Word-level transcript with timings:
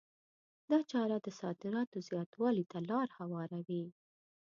دا 0.69 0.79
چاره 0.91 1.17
د 1.21 1.27
صادراتو 1.39 1.97
زیاتوالي 2.09 2.65
ته 2.71 2.77
لار 2.89 3.07
هواروي. 3.19 3.85